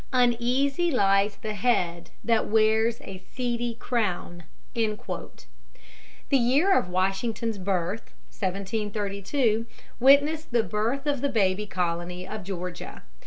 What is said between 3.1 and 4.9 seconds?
seedy crown." (See